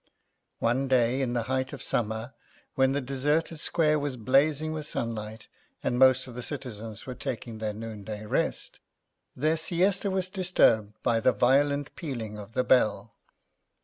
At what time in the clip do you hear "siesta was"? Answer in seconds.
9.57-10.27